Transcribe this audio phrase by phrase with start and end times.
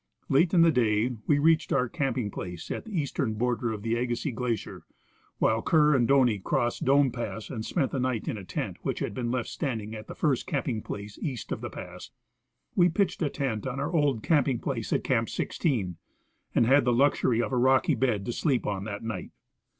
[0.29, 3.93] Late in the day we reached our camping place at the eastern border of the
[3.95, 4.81] Agassiz glacier,
[5.37, 8.97] while Kerr and Doney crossed Dome pass and spent the night in a tent that
[8.97, 10.83] had been left standing at the first camping
[11.21, 12.09] east of the pass.
[12.75, 15.97] We pitched a tent on our old camping place at Camp 16,
[16.55, 19.29] and had the luxury of a rocky bed to sleep on that night.